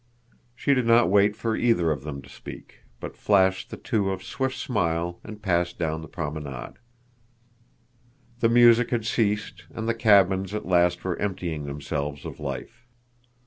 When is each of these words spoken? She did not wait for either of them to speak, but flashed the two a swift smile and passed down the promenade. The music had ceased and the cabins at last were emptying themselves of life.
She 0.55 0.73
did 0.73 0.87
not 0.87 1.11
wait 1.11 1.35
for 1.35 1.55
either 1.55 1.91
of 1.91 2.01
them 2.01 2.23
to 2.23 2.27
speak, 2.27 2.79
but 2.99 3.15
flashed 3.15 3.69
the 3.69 3.77
two 3.77 4.11
a 4.11 4.19
swift 4.19 4.57
smile 4.57 5.19
and 5.23 5.43
passed 5.43 5.77
down 5.77 6.01
the 6.01 6.07
promenade. 6.07 6.79
The 8.39 8.49
music 8.49 8.89
had 8.89 9.05
ceased 9.05 9.65
and 9.69 9.87
the 9.87 9.93
cabins 9.93 10.55
at 10.55 10.65
last 10.65 11.03
were 11.03 11.19
emptying 11.19 11.65
themselves 11.67 12.25
of 12.25 12.39
life. 12.39 12.87